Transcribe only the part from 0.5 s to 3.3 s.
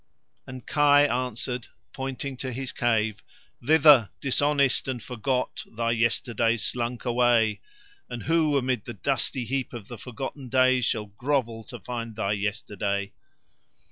Kai answered, pointing to his cave: